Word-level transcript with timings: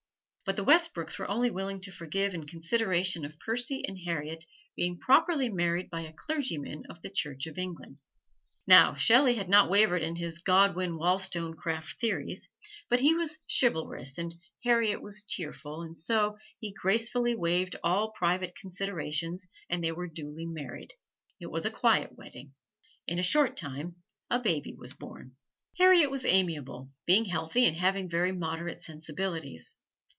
But 0.43 0.57
the 0.57 0.65
Westbrooks 0.65 1.17
were 1.17 1.29
only 1.31 1.49
willing 1.49 1.79
to 1.81 1.93
forgive 1.93 2.33
in 2.33 2.45
consideration 2.45 3.23
of 3.23 3.39
Percy 3.39 3.85
and 3.87 3.97
Harriet 3.97 4.45
being 4.75 4.99
properly 4.99 5.47
married 5.47 5.89
by 5.89 6.01
a 6.01 6.11
clergyman 6.11 6.83
of 6.89 6.99
the 7.01 7.09
Church 7.09 7.45
of 7.47 7.57
England. 7.57 7.99
Now, 8.67 8.93
Shelley 8.93 9.35
had 9.35 9.47
not 9.47 9.69
wavered 9.69 10.01
in 10.01 10.17
his 10.17 10.39
Godwin 10.39 10.97
Wollstonecraft 10.97 12.01
theories, 12.01 12.49
but 12.89 12.99
he 12.99 13.15
was 13.15 13.37
chivalrous 13.47 14.17
and 14.17 14.35
Harriet 14.65 15.01
was 15.01 15.21
tearful, 15.25 15.83
and 15.83 15.95
so 15.97 16.35
he 16.59 16.73
gracefully 16.73 17.33
waived 17.33 17.77
all 17.81 18.11
private 18.11 18.53
considerations 18.53 19.47
and 19.69 19.81
they 19.81 19.93
were 19.93 20.07
duly 20.07 20.45
married. 20.47 20.91
It 21.39 21.49
was 21.49 21.65
a 21.65 21.71
quiet 21.71 22.17
wedding. 22.17 22.53
In 23.07 23.19
a 23.19 23.23
short 23.23 23.55
time 23.55 23.95
a 24.29 24.37
baby 24.41 24.73
was 24.77 24.91
born. 24.93 25.37
Harriet 25.77 26.11
was 26.11 26.25
amiable, 26.25 26.91
being 27.05 27.23
healthy 27.23 27.65
and 27.65 27.77
having 27.77 28.09
very 28.09 28.33
moderate 28.33 28.81
sensibilities. 28.81 29.77